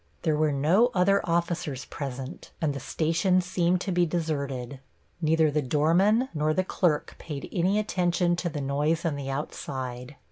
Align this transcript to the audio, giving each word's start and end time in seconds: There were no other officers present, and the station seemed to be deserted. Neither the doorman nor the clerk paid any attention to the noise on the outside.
There 0.23 0.35
were 0.35 0.51
no 0.51 0.89
other 0.95 1.21
officers 1.25 1.85
present, 1.85 2.49
and 2.59 2.73
the 2.73 2.79
station 2.79 3.39
seemed 3.39 3.81
to 3.81 3.91
be 3.91 4.03
deserted. 4.07 4.79
Neither 5.21 5.51
the 5.51 5.61
doorman 5.61 6.27
nor 6.33 6.55
the 6.55 6.63
clerk 6.63 7.15
paid 7.19 7.47
any 7.51 7.77
attention 7.77 8.35
to 8.37 8.49
the 8.49 8.61
noise 8.61 9.05
on 9.05 9.15
the 9.15 9.29
outside. 9.29 10.15